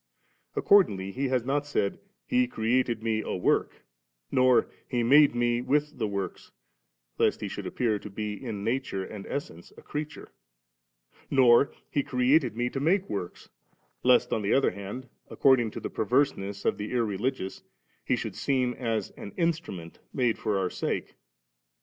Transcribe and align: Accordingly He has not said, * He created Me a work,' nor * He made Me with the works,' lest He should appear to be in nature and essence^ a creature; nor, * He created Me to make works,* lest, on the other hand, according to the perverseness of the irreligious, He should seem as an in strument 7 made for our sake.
Accordingly 0.55 1.11
He 1.11 1.27
has 1.27 1.45
not 1.45 1.63
said, 1.63 1.99
* 2.13 2.25
He 2.33 2.47
created 2.47 3.03
Me 3.03 3.21
a 3.21 3.35
work,' 3.35 3.83
nor 4.31 4.67
* 4.77 4.87
He 4.89 5.03
made 5.03 5.35
Me 5.35 5.61
with 5.61 5.99
the 5.99 6.07
works,' 6.07 6.51
lest 7.19 7.39
He 7.39 7.47
should 7.47 7.67
appear 7.67 7.99
to 7.99 8.09
be 8.09 8.33
in 8.33 8.63
nature 8.63 9.03
and 9.05 9.25
essence^ 9.25 9.71
a 9.77 9.83
creature; 9.83 10.31
nor, 11.29 11.71
* 11.81 11.91
He 11.91 12.01
created 12.01 12.57
Me 12.57 12.67
to 12.71 12.79
make 12.79 13.07
works,* 13.11 13.49
lest, 14.01 14.33
on 14.33 14.41
the 14.41 14.53
other 14.55 14.71
hand, 14.71 15.07
according 15.29 15.69
to 15.69 15.79
the 15.79 15.91
perverseness 15.91 16.65
of 16.65 16.79
the 16.79 16.93
irreligious, 16.93 17.61
He 18.03 18.15
should 18.15 18.35
seem 18.35 18.73
as 18.73 19.11
an 19.11 19.33
in 19.37 19.51
strument 19.51 19.97
7 19.97 19.99
made 20.15 20.39
for 20.39 20.57
our 20.57 20.71
sake. 20.71 21.13